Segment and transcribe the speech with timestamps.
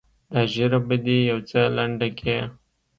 [0.31, 2.37] دا ږيره به دې يو څه لنډه کې.